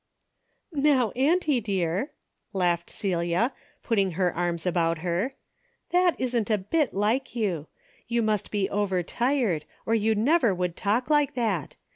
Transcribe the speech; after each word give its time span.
"How, 0.83 1.11
auntie 1.11 1.61
dear," 1.61 2.09
laughed 2.53 2.89
Celia, 2.89 3.53
putting 3.83 4.13
her 4.13 4.35
arms 4.35 4.65
about 4.65 4.97
her," 5.05 5.35
that 5.91 6.19
isn't 6.19 6.49
a 6.49 6.57
bit 6.57 6.91
like 6.95 7.35
you. 7.35 7.67
You 8.07 8.23
must 8.23 8.49
be 8.49 8.67
over 8.71 9.03
tired 9.03 9.63
or 9.85 9.93
you 9.93 10.15
never 10.15 10.55
would 10.55 10.75
talk 10.75 11.11
like 11.11 11.35
that. 11.35 11.75